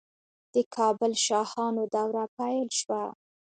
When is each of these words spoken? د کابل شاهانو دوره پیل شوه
د 0.53 0.55
کابل 0.75 1.11
شاهانو 1.25 1.83
دوره 1.95 2.23
پیل 2.37 2.67
شوه 2.79 3.03